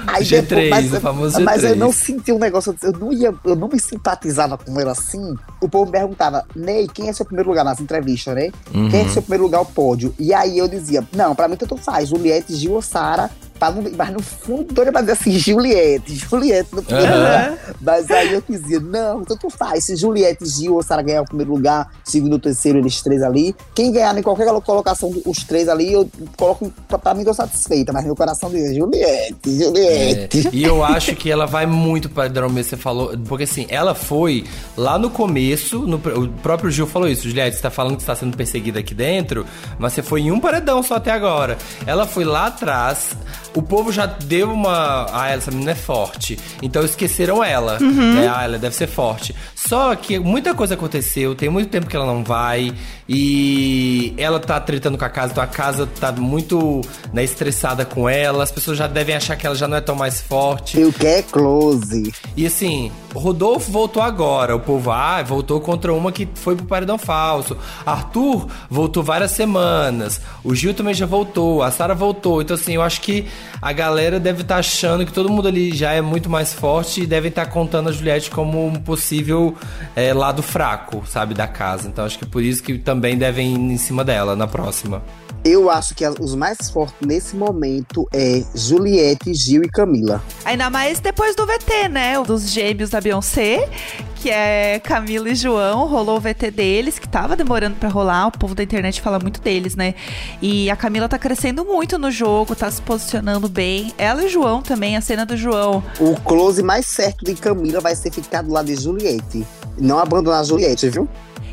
[0.07, 1.79] Aí G3, o famoso mas eu G3.
[1.79, 5.35] não senti um negócio, eu não ia, eu não me simpatizava com ela assim.
[5.61, 8.51] O povo me perguntava, Ney, quem é seu primeiro lugar nas entrevistas, né?
[8.70, 9.09] Quem é Uhum.
[9.11, 10.14] seu primeiro lugar ao pódio?
[10.18, 13.31] E aí eu dizia, não, pra mim tanto faz, Juliette, Gil ou Sara.
[13.59, 17.21] Pra Mas no fundo eu ia dizer assim, Juliette, Juliette no primeiro Aham.
[17.23, 17.59] lugar.
[17.81, 19.85] Mas aí eu dizia, não, tanto faz.
[19.85, 23.55] Se Juliette, Gil ou Sara ganhar o primeiro lugar, segundo, terceiro, eles três ali.
[23.75, 27.93] Quem ganhar em qualquer colocação, os três ali, eu coloco, pra, pra mim, tô satisfeita.
[27.93, 30.49] Mas meu coração diz, Juliette, É, Juliette.
[30.53, 33.17] e eu acho que ela vai muito para Dromê, você falou.
[33.27, 34.45] Porque assim, ela foi
[34.77, 37.29] lá no começo, no o próprio Gil falou isso.
[37.29, 39.47] Juliette, você tá falando que você tá sendo perseguida aqui dentro,
[39.79, 41.57] mas você foi em um paredão só até agora.
[41.87, 43.11] Ela foi lá atrás,
[43.55, 45.07] o povo já deu uma.
[45.12, 46.38] Ah, essa menina é forte.
[46.62, 47.79] Então esqueceram ela.
[47.79, 48.29] Né?
[48.29, 49.35] Ah, ela deve ser forte.
[49.66, 52.74] Só que muita coisa aconteceu, tem muito tempo que ela não vai.
[53.09, 56.81] E ela tá tretando com a casa, então a casa tá muito
[57.12, 58.42] né, estressada com ela.
[58.42, 60.79] As pessoas já devem achar que ela já não é tão mais forte.
[60.79, 62.12] Eu quero close.
[62.37, 64.57] E assim, Rodolfo voltou agora.
[64.57, 67.57] O povo, ah, voltou contra uma que foi pro paredão falso.
[67.87, 70.20] Arthur voltou várias semanas.
[70.42, 71.62] O Gil também já voltou.
[71.62, 72.42] A Sara voltou.
[72.42, 73.27] Então, assim, eu acho que
[73.62, 77.07] a galera deve estar achando que todo mundo ali já é muito mais forte e
[77.07, 79.54] devem estar contando a Juliette como um possível
[79.95, 81.88] é, lado fraco, sabe, da casa.
[81.88, 85.03] Então, acho que por isso que também devem ir em cima dela na próxima.
[85.44, 90.22] Eu acho que os mais fortes nesse momento é Juliette, Gil e Camila.
[90.42, 92.18] Ainda mais depois do VT, né?
[92.22, 93.68] Dos gêmeos da Beyoncé,
[94.16, 95.87] que é Camila e João.
[95.87, 98.28] Rolou o VT deles, que tava demorando pra rolar.
[98.28, 99.94] O povo da internet fala muito deles, né?
[100.40, 103.92] E a Camila tá crescendo muito no jogo, tá se posicionando bem.
[103.98, 105.85] Ela e o João também, a cena do João.
[106.00, 109.46] O close mais certo de Camila vai ser ficar do lado de Juliette.
[109.76, 111.07] Não abandonar a Juliette, viu?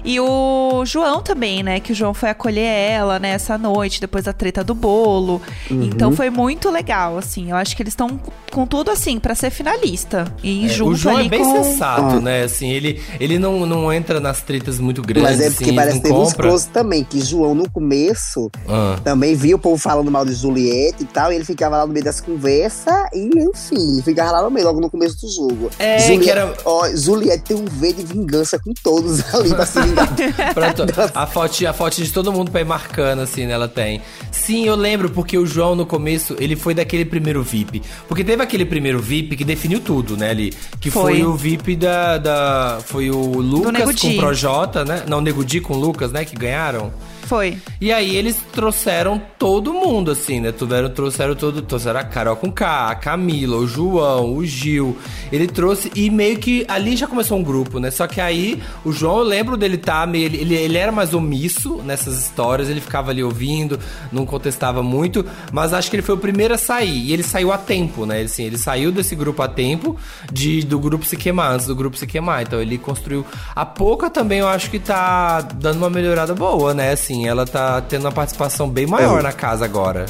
[0.04, 1.80] E o João também, né?
[1.80, 5.42] Que o João foi acolher ela, né, essa noite, depois da treta do bolo.
[5.70, 5.84] Uhum.
[5.84, 7.52] Então foi muito legal, assim.
[7.52, 8.20] Eu acho que eles estão
[8.52, 10.26] com tudo, assim, pra ser finalista.
[10.44, 11.64] E É, junto o João ali é bem com...
[11.64, 12.20] sensato, Ah.
[12.20, 12.44] né?
[12.44, 15.24] Assim, ele, ele não, não entra nas tretas muito grandes.
[15.38, 16.48] Mas é porque assim, parece que teve uns compra.
[16.50, 18.98] close também, que João no começo Ah.
[19.04, 21.94] também via o povo falando mal de Juliette e tal, e ele ficava lá no
[21.94, 25.70] meio das conversas e, enfim, ficava lá no meio, logo no começo do jogo.
[25.80, 29.66] É, Juliette, que era- ó, Juliette tem um V de vingança com todos ali pra
[29.66, 29.80] se
[30.15, 30.54] vingar.
[30.54, 33.54] Pronto, a foto, a foto de todo mundo pra ir marcando, assim, né?
[33.54, 34.01] Ela tem.
[34.32, 37.82] Sim, eu lembro, porque o João, no começo, ele foi daquele primeiro VIP.
[38.08, 40.54] Porque teve aquele primeiro VIP que definiu tudo, né, ali.
[40.80, 41.23] Que foi, Foi.
[41.23, 42.80] o VIP da, da.
[42.86, 45.04] Foi o Lucas com o Projota, né?
[45.08, 46.25] Não, o Nego Di com o Lucas, né?
[46.25, 46.91] Que ganharam.
[47.32, 47.58] Foi.
[47.80, 50.52] E aí eles trouxeram todo mundo, assim, né?
[50.52, 51.62] Tiveram, trouxeram todo.
[51.62, 54.98] Trouxeram a Carol com K, a Camila, o João, o Gil.
[55.32, 55.89] Ele trouxe.
[55.96, 57.89] E meio que ali já começou um grupo, né?
[57.89, 60.26] Só que aí o João, eu lembro dele tá meio.
[60.26, 63.80] Ele, ele, ele era mais omisso nessas histórias, ele ficava ali ouvindo,
[64.12, 65.26] não contestava muito.
[65.54, 67.08] Mas acho que ele foi o primeiro a sair.
[67.08, 68.24] E ele saiu a tempo, né?
[68.24, 69.96] Assim, ele saiu desse grupo a tempo
[70.30, 72.41] de, do grupo se queimar, antes do grupo se queimar.
[72.41, 73.26] Então ele construiu.
[73.56, 76.91] A Pouca também eu acho que tá dando uma melhorada boa, né?
[76.91, 79.23] Assim, ela tá tendo uma participação bem maior É.
[79.23, 80.05] na casa agora.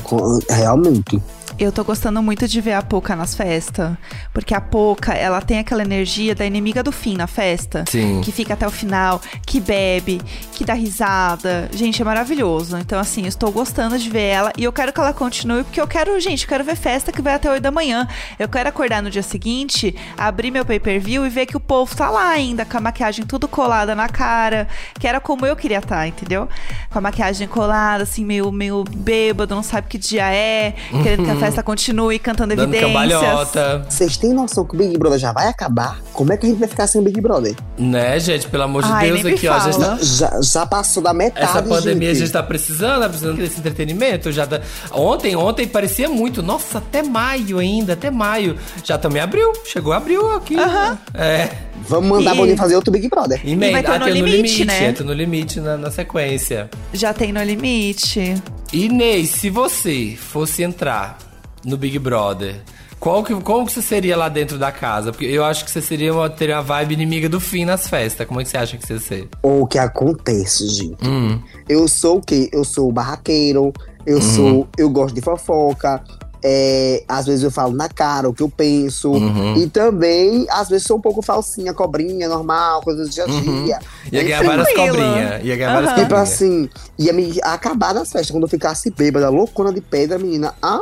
[0.49, 1.21] Realmente.
[1.59, 3.95] Eu tô gostando muito de ver a Poca nas festas.
[4.33, 7.85] Porque a Poca, ela tem aquela energia da inimiga do fim na festa.
[7.87, 8.21] Sim.
[8.21, 10.21] Que fica até o final, que bebe,
[10.53, 11.69] que dá risada.
[11.71, 12.77] Gente, é maravilhoso.
[12.77, 14.53] Então, assim, estou gostando de ver ela.
[14.57, 17.21] E eu quero que ela continue, porque eu quero, gente, eu quero ver festa que
[17.21, 18.07] vai até 8 da manhã.
[18.39, 22.09] Eu quero acordar no dia seguinte, abrir meu pay-per-view e ver que o povo tá
[22.09, 24.67] lá ainda, com a maquiagem tudo colada na cara.
[24.99, 26.49] Que era como eu queria estar, entendeu?
[26.89, 31.31] Com a maquiagem colada, assim, meio, meio bêbado, não sabe que dia é, querendo que
[31.31, 32.91] a festa continue, cantando Dando evidências.
[32.93, 33.85] cambalhota.
[33.89, 35.99] Vocês têm noção que o Big Brother já vai acabar?
[36.13, 37.55] Como é que a gente vai ficar sem o Big Brother?
[37.77, 38.47] Né, gente?
[38.47, 39.53] Pelo amor de Ai, Deus, nem me aqui, ó.
[39.53, 39.71] Já fala.
[39.71, 42.23] está, Já, já passou da metade, essa pandemia a gente.
[42.23, 44.31] gente tá precisando, tá precisando desse entretenimento.
[44.31, 44.61] Já tá-
[44.91, 46.41] Ontem, ontem parecia muito.
[46.43, 48.55] Nossa, até maio ainda, até maio.
[48.83, 49.51] Já também abriu.
[49.65, 50.55] Chegou abril aqui.
[50.55, 50.97] Aham.
[51.13, 51.49] É.
[51.87, 53.41] Vamos mandar E- alguém fazer outro Big Brother.
[53.43, 53.71] Emenda.
[53.73, 54.87] vai ter Ah, No tem no Limite, limite, né?
[54.89, 56.69] entra no limite na, na sequência.
[56.93, 58.35] Já tem no limite.
[58.71, 61.17] Inês, se você fosse entrar
[61.65, 62.55] no Big Brother,
[62.99, 65.11] qual que, como que você seria lá dentro da casa?
[65.11, 68.27] Porque eu acho que você seria uma, teria uma vibe inimiga do fim nas festas.
[68.27, 69.27] Como é que você acha que você ia ser?
[69.41, 70.97] O que acontece, gente?
[71.07, 71.39] Hum.
[71.67, 72.49] Eu sou o quê?
[72.53, 73.73] Eu sou barraqueiro,
[74.05, 74.21] eu Uhum.
[74.21, 74.67] sou.
[74.77, 76.03] Eu gosto de fofoca.
[76.43, 79.11] é, às vezes eu falo na cara o que eu penso.
[79.11, 79.57] Uhum.
[79.57, 83.63] E também, às vezes, sou um pouco falsinha, cobrinha, normal, coisas do dia a Uhum.
[83.65, 83.79] dia.
[84.11, 85.43] Ia ganhar várias cobrinhas.
[85.45, 85.99] Ia ganhar várias Aham.
[86.01, 86.31] Tipo cobrinhas.
[86.33, 88.31] assim, ia me acabar nas festas.
[88.31, 90.55] Quando eu ficasse bêbada, loucona de pedra, menina.
[90.59, 90.79] Ah,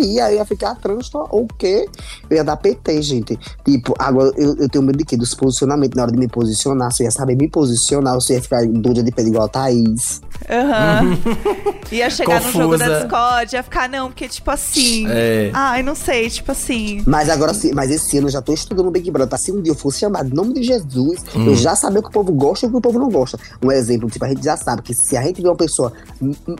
[0.00, 1.88] ia, eu ia ficar trânsito ou o quê?
[2.28, 3.38] Eu ia dar PT, gente.
[3.64, 5.16] Tipo, agora eu, eu tenho medo de quê?
[5.16, 5.96] Dos posicionamentos.
[5.96, 8.42] Na hora de me posicionar, se eu ia saber me posicionar, ou se eu ia
[8.42, 10.20] ficar doida de pedra igual a Thaís.
[10.50, 11.18] Aham.
[11.92, 13.00] Ia chegar no jogo da Confusa.
[13.04, 15.06] Discord, ia ficar, não, porque tipo assim.
[15.08, 15.50] É.
[15.52, 17.02] Ai, não sei, tipo assim.
[17.06, 19.38] Mas agora, sim, mas esse ano eu já tô estudando o Big Brother.
[19.38, 21.46] Se um dia eu fosse chamado em nome de Jesus, Hum.
[21.46, 23.38] eu já sabia o que o povo gosta e o que o povo não gosta.
[23.62, 25.92] Um exemplo, tipo, a gente já sabe que se a gente vê uma pessoa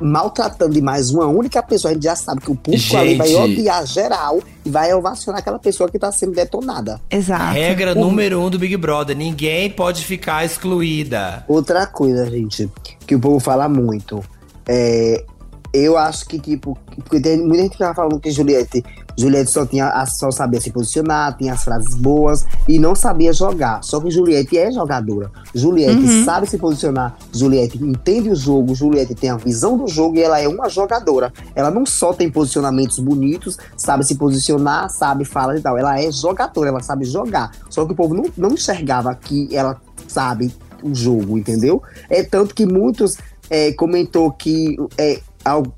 [0.01, 3.61] maltratando demais uma única pessoa, a gente já sabe que o público ali vai Gente.
[3.61, 7.01] odiar geral e vai ovacionar aquela pessoa que tá sendo detonada.
[7.11, 7.55] Exato.
[7.55, 11.45] Regra número um do Big Brother: ninguém pode ficar excluída.
[11.49, 12.71] Outra coisa, gente,
[13.07, 14.23] que o povo fala muito.
[14.67, 15.25] É,
[15.73, 18.85] eu acho que, tipo, porque tem muita gente que tava falando que Juliette,
[19.17, 23.83] Juliette só, tinha, só sabia se posicionar, tinha as frases boas e não sabia jogar.
[23.83, 25.31] Só que Juliette é jogadora.
[25.55, 30.23] Juliette sabe se posicionar, Juliette entende o jogo, Juliette tem a visão do jogo e
[30.23, 31.33] ela é uma jogadora.
[31.55, 35.79] Ela não só tem posicionamentos bonitos, sabe se posicionar, sabe falar e tal.
[35.79, 37.51] Ela é jogadora, ela sabe jogar.
[37.69, 41.83] Só que o povo não, não enxergava que ela sabe o jogo, entendeu?
[42.11, 43.17] É tanto que muitos
[43.51, 45.21] é, comentou que é,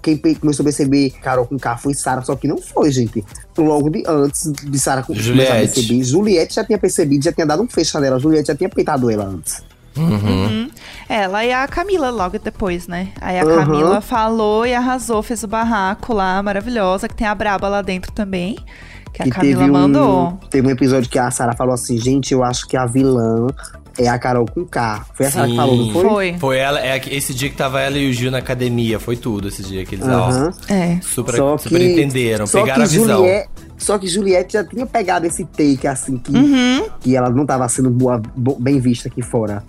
[0.03, 3.25] quem começou a perceber Carol com K foi Sara, só que não foi, gente.
[3.59, 5.75] Logo de antes de Sara com- começar a Juliette.
[5.75, 9.11] perceber, Juliette já tinha percebido, já tinha dado um fecho nela, Juliette já tinha peitado
[9.11, 9.63] ela antes.
[9.97, 10.11] Uhum.
[10.11, 10.71] Uhum.
[11.09, 13.09] Ela e a Camila logo depois, né?
[13.21, 13.57] Aí a Uhum.
[13.57, 18.13] Camila falou e arrasou, fez o barraco lá, maravilhosa, que tem a Braba lá dentro
[18.13, 18.57] também.
[19.13, 20.29] Que a que Camila teve mandou.
[20.29, 23.47] um, teve um episódio que a Sara falou assim, gente, eu acho que a vilã
[23.99, 25.07] é a Carol com K.
[25.15, 25.57] Foi a Sara que Sim.
[25.57, 26.03] falou, não foi?
[26.03, 26.39] Foi.
[26.39, 29.49] Foi ela, é esse dia que tava ela e o Gil na academia, foi tudo
[29.49, 30.51] esse dia que eles ó, Aham.
[30.69, 30.99] É.
[31.03, 33.19] super, Só super que- entenderam, Só pegaram a que visão.
[33.19, 36.89] Juliette, só que Juliette já tinha pegado esse take, assim, que, Uhum.
[37.01, 39.63] que ela não estava sendo boa, bo- bem vista aqui fora.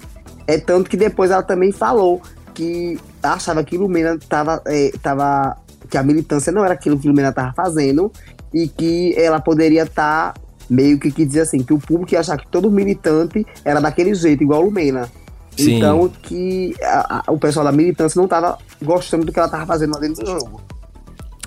[0.46, 2.22] É tanto que depois ela também falou
[2.54, 5.58] que achava que Lumena tava, é, tava.
[5.90, 8.12] que a militância não era aquilo que Lumena tava fazendo
[8.54, 10.34] e que ela poderia estar
[10.70, 14.14] meio que, que dizer assim, que o público ia achar que todo militante era daquele
[14.16, 15.10] jeito, igual Lumena.
[15.58, 15.78] Sim.
[15.78, 19.66] Então que a- a- o pessoal da militância não tava gostando do que ela tava
[19.66, 20.62] fazendo lá dentro do jogo.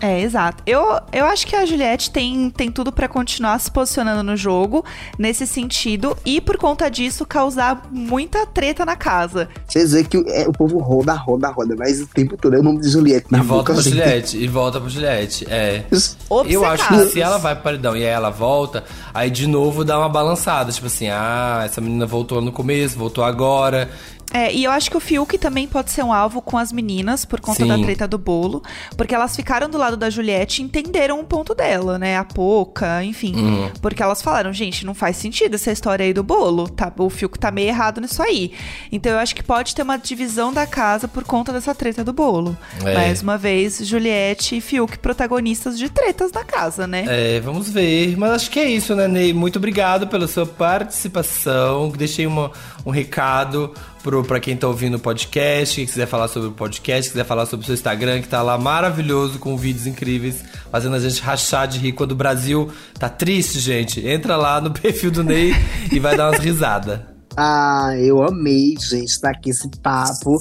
[0.01, 0.63] É, exato.
[0.67, 4.85] Eu, eu acho que a Juliette tem, tem tudo pra continuar se posicionando no jogo
[5.19, 9.49] nesse sentido e por conta disso causar muita treta na casa.
[9.67, 12.63] Você dizer que é, o povo roda, roda, roda, mas o tempo todo é o
[12.63, 13.95] nome de Juliette E na volta boca, pra gente.
[13.95, 15.85] Juliette, e volta pra Juliette, é.
[16.29, 16.49] Obcecada.
[16.49, 19.85] Eu acho que se ela vai pro paredão e aí ela volta, aí de novo
[19.85, 20.73] dá uma balançada.
[20.73, 23.91] Tipo assim, ah, essa menina voltou no começo, voltou agora.
[24.33, 27.25] É, e eu acho que o Fiuk também pode ser um alvo com as meninas
[27.25, 27.69] por conta Sim.
[27.69, 28.63] da treta do bolo,
[28.97, 32.17] porque elas ficaram do lado da Juliette e entenderam o ponto dela, né?
[32.17, 33.35] A Poca, enfim.
[33.35, 33.71] Uhum.
[33.81, 36.93] Porque elas falaram, gente, não faz sentido essa história aí do bolo, tá?
[36.99, 38.53] O Fiuk tá meio errado nisso aí.
[38.93, 42.13] Então eu acho que pode ter uma divisão da casa por conta dessa treta do
[42.13, 42.57] bolo.
[42.85, 42.95] É.
[42.95, 47.05] Mais uma vez, Juliette e Fiuk protagonistas de tretas da casa, né?
[47.09, 48.17] É, vamos ver.
[48.17, 49.33] Mas acho que é isso, né, Ney?
[49.33, 51.91] Muito obrigado pela sua participação.
[51.91, 52.53] Deixei uma,
[52.85, 57.11] um recado pro, pra quem tá ouvindo o podcast, que quiser falar sobre o podcast,
[57.11, 61.01] quiser falar sobre o seu Instagram, que tá lá maravilhoso, com vídeos incríveis, fazendo a
[61.01, 61.93] gente rachar de rir.
[61.93, 65.55] Quando o Brasil tá triste, gente, entra lá no perfil do Ney
[65.93, 67.01] e vai dar umas risadas.
[67.37, 70.39] Ah, eu amei, gente, estar aqui esse papo.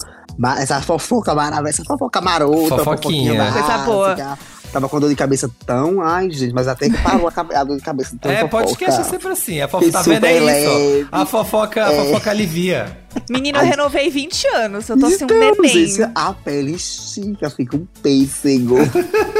[0.57, 3.33] Essa fofoca maravilhosa, essa fofoca marota, Fofoquinha.
[3.33, 4.37] fofoquinha Coisa boa.
[4.71, 5.99] Tava com dor de cabeça tão.
[6.01, 8.63] Ai, gente, mas até que parou a, cabe- a dor de cabeça tão É, fofoca.
[8.65, 9.61] podcast é sempre assim.
[9.61, 10.25] A fofoca, tá vendo?
[10.25, 11.07] É isso.
[11.11, 12.97] A fofoca, a fofoca alivia.
[13.29, 15.87] Menino, eu renovei 20 anos, eu tô assim um Então, neném.
[15.87, 18.75] gente, a pele estica, fica um pêssego.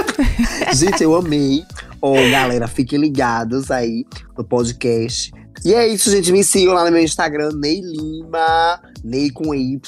[0.73, 1.63] gente, eu amei.
[2.01, 4.05] Ó, galera, fiquem ligados aí
[4.37, 5.31] no podcast.
[5.65, 6.31] E é isso, gente.
[6.31, 9.79] Me sigam lá no meu Instagram, Ney Lima, Ney com Y.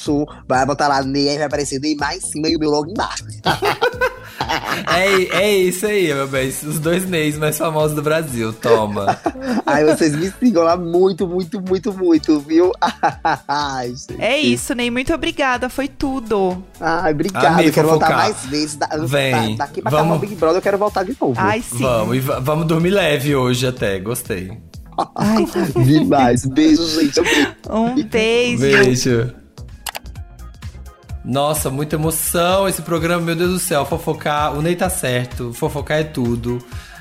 [0.46, 2.90] Vai botar lá Ney, aí vai aparecer Ney mais em cima e o meu logo
[2.90, 3.24] embaixo.
[4.94, 6.48] É, é isso aí, meu bem.
[6.48, 8.52] Os dois Neys mais famosos do Brasil.
[8.52, 9.18] Toma.
[9.66, 12.72] Aí vocês me sigam lá muito, muito, muito, muito, viu?
[13.48, 13.92] Ai.
[14.18, 14.90] É isso, Ney.
[14.90, 15.68] Muito obrigada.
[15.68, 16.62] Foi tudo.
[16.80, 17.46] Ai, obrigado.
[17.46, 18.76] Amei eu quero voltar mais vezes.
[18.76, 20.16] Da, Vem, da- daqui pra vamos.
[20.16, 21.34] o Big Brother, eu quero voltar de novo.
[21.36, 21.78] Ai, sim.
[21.82, 23.98] Vamos, e va- vamos dormir leve hoje até.
[23.98, 24.52] Gostei.
[25.16, 25.46] Ai,
[25.84, 26.44] Demais.
[26.44, 27.20] Beijo, gente.
[27.70, 28.60] Um beijo.
[28.62, 29.41] Beijo.
[31.24, 33.84] Nossa, muita emoção esse programa, meu Deus do céu.
[33.86, 35.52] Fofocar, o Ney tá certo.
[35.52, 36.58] Fofocar é tudo.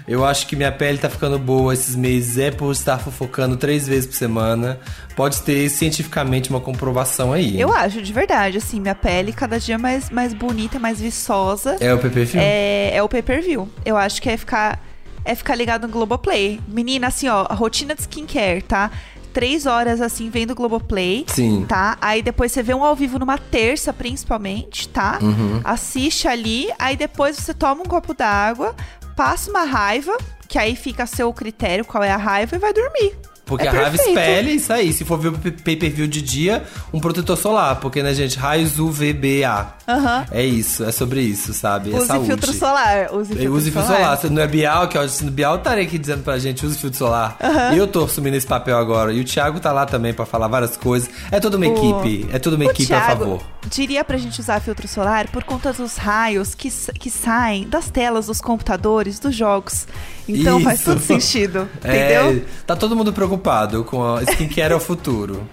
[0.07, 3.87] Eu acho que minha pele tá ficando boa esses meses é por estar fofocando três
[3.87, 4.79] vezes por semana.
[5.15, 7.59] Pode ter cientificamente uma comprovação aí.
[7.59, 11.77] Eu acho, de verdade, assim, minha pele cada dia mais, mais bonita, mais viçosa.
[11.79, 12.43] É o Film?
[12.43, 13.69] É, é o pay-per-view.
[13.85, 14.83] Eu acho que é ficar,
[15.23, 16.59] é ficar ligado no Globoplay.
[16.67, 18.91] Menina, assim, ó, rotina de skincare, tá?
[19.33, 21.25] Três horas, assim, vendo o Globoplay.
[21.27, 21.65] Sim.
[21.67, 21.97] Tá?
[22.01, 25.19] Aí depois você vê um ao vivo numa terça, principalmente, tá?
[25.21, 25.61] Uhum.
[25.63, 28.75] Assiste ali, aí depois você toma um copo d'água,
[29.15, 30.17] passa uma raiva,
[30.47, 33.15] que aí fica a seu critério qual é a raiva, e vai dormir.
[33.51, 34.07] Porque É a perfeito.
[34.07, 34.93] espelha isso aí.
[34.93, 37.75] Se for ver o pay-per-view de dia, um protetor solar.
[37.81, 39.73] Porque, né, gente, raios UVBA.
[39.87, 40.25] Aham.
[40.31, 41.91] É isso, é sobre isso, sabe?
[41.93, 42.27] É Use saúde.
[42.27, 43.13] filtro solar.
[43.13, 44.01] Use filtro Use filtro solar.
[44.03, 44.17] solar.
[44.19, 46.97] Se não é Bial, que que o Bial estaria aqui dizendo pra gente, use filtro
[46.97, 47.35] solar.
[47.73, 49.11] E eu tô assumindo esse papel agora.
[49.11, 51.09] E o Thiago tá lá também pra falar várias coisas.
[51.29, 52.29] É toda uma O- equipe.
[52.33, 53.41] É toda uma O equipe a Thiago favor.
[53.69, 56.69] Diria pra gente usar filtro solar por conta dos raios que,
[56.99, 59.87] que saem das telas dos computadores, dos jogos.
[60.27, 60.89] Então faz Isso.
[60.89, 61.69] todo sentido.
[61.83, 62.45] É, Entendeu?
[62.65, 65.47] tá todo mundo preocupado com a skincare é o futuro.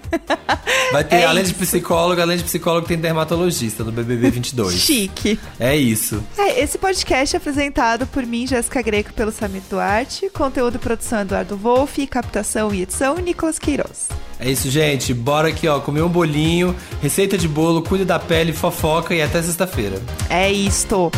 [0.93, 1.59] Vai ter, É além de isso.
[1.59, 4.75] psicólogo, além de psicólogo, tem dermatologista no BBB 22.
[4.75, 5.39] Chique.
[5.59, 6.23] É isso.
[6.37, 10.31] É, esse podcast é apresentado por mim, Jéssica Greco, pelo Samir Duarte.
[10.31, 14.09] Conteúdo e produção Eduardo Wolff, captação e edição Nicolas Queiroz.
[14.41, 15.13] É isso, gente.
[15.13, 19.43] Bora aqui, ó, comer um bolinho, receita de bolo, cuida da pele, fofoca e até
[19.43, 20.01] sexta-feira.
[20.31, 21.11] É isto.